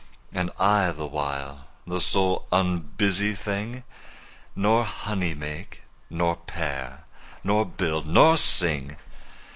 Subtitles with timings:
[0.33, 3.83] And I, the while, the sole unbusy thing,
[4.55, 7.03] 5 Nor honey make, nor pair,
[7.43, 8.97] nor build, nor sing.